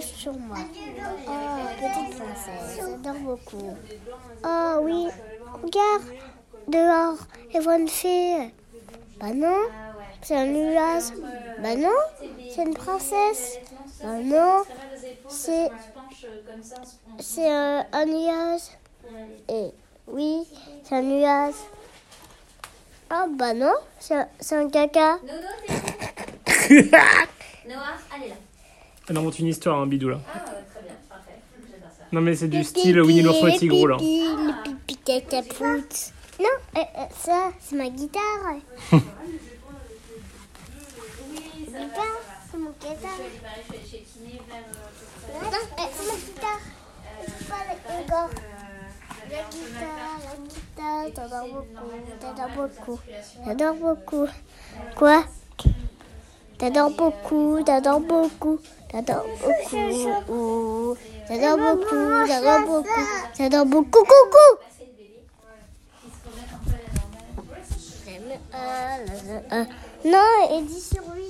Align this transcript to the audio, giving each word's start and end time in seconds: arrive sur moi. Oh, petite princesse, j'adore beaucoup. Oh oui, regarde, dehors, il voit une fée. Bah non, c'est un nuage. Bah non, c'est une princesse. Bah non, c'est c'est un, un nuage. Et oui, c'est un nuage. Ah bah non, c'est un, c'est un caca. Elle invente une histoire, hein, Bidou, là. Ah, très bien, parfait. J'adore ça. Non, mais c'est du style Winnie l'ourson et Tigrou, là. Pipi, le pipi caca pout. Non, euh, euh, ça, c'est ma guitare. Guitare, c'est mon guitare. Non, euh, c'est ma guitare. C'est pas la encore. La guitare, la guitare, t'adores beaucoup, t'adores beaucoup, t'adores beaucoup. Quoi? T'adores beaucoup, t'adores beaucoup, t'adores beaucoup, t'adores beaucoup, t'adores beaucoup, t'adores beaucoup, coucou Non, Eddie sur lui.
arrive 0.00 0.16
sur 0.16 0.32
moi. 0.32 0.56
Oh, 1.28 1.32
petite 1.76 2.16
princesse, 2.16 2.76
j'adore 2.76 3.20
beaucoup. 3.20 3.76
Oh 4.44 4.78
oui, 4.82 5.08
regarde, 5.62 6.04
dehors, 6.68 7.18
il 7.52 7.60
voit 7.60 7.76
une 7.76 7.88
fée. 7.88 8.52
Bah 9.20 9.32
non, 9.34 9.58
c'est 10.22 10.36
un 10.36 10.46
nuage. 10.46 11.12
Bah 11.58 11.76
non, 11.76 11.88
c'est 12.50 12.62
une 12.62 12.74
princesse. 12.74 13.58
Bah 14.02 14.18
non, 14.22 14.62
c'est 15.28 15.68
c'est 17.18 17.50
un, 17.50 17.84
un 17.92 18.06
nuage. 18.06 18.62
Et 19.48 19.70
oui, 20.06 20.46
c'est 20.84 20.96
un 20.96 21.02
nuage. 21.02 21.54
Ah 23.10 23.26
bah 23.28 23.52
non, 23.52 23.74
c'est 23.98 24.14
un, 24.14 24.28
c'est 24.38 24.56
un 24.56 24.70
caca. 24.70 25.18
Elle 29.08 29.16
invente 29.16 29.38
une 29.38 29.46
histoire, 29.48 29.78
hein, 29.80 29.86
Bidou, 29.86 30.08
là. 30.10 30.20
Ah, 30.32 30.38
très 30.40 30.82
bien, 30.82 30.92
parfait. 31.08 31.40
J'adore 31.70 31.90
ça. 31.90 32.04
Non, 32.12 32.20
mais 32.20 32.34
c'est 32.36 32.48
du 32.48 32.62
style 32.64 33.00
Winnie 33.00 33.22
l'ourson 33.22 33.46
et 33.48 33.56
Tigrou, 33.56 33.86
là. 33.86 33.96
Pipi, 33.96 34.22
le 34.22 34.52
pipi 34.62 34.96
caca 34.96 35.42
pout. 35.42 36.12
Non, 36.40 36.46
euh, 36.76 36.80
euh, 36.80 37.04
ça, 37.18 37.50
c'est 37.60 37.76
ma 37.76 37.88
guitare. 37.90 38.22
Guitare, 38.90 39.04
c'est 42.50 42.58
mon 42.58 42.70
guitare. 42.70 43.18
Non, 45.34 45.48
euh, 45.48 45.84
c'est 45.92 46.06
ma 46.06 46.14
guitare. 46.14 46.60
C'est 47.26 47.48
pas 47.48 47.56
la 47.68 47.74
encore. 48.00 48.30
La 49.30 49.42
guitare, 49.50 50.18
la 50.24 50.34
guitare, 50.48 51.12
t'adores 51.14 51.48
beaucoup, 51.48 51.92
t'adores 52.20 52.50
beaucoup, 52.56 52.98
t'adores 53.44 53.74
beaucoup. 53.74 54.26
Quoi? 54.96 55.24
T'adores 56.60 56.90
beaucoup, 56.90 57.62
t'adores 57.64 58.00
beaucoup, 58.00 58.58
t'adores 58.90 59.24
beaucoup, 59.40 60.94
t'adores 61.26 61.56
beaucoup, 61.56 62.26
t'adores 62.28 62.66
beaucoup, 62.66 63.00
t'adores 63.34 63.64
beaucoup, 63.64 64.00
coucou 64.00 64.60
Non, 70.04 70.58
Eddie 70.58 70.80
sur 70.80 71.02
lui. 71.14 71.29